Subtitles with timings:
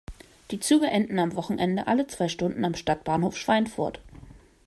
[0.49, 4.01] Die Züge enden am Wochenende alle zwei Stunden am Stadtbahnhof Schweinfurt.